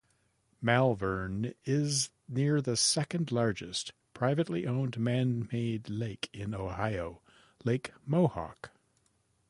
[0.63, 7.21] Malvern is near the second largest privately owned man-made lake in Ohio,
[7.63, 8.71] Lake Mohawk.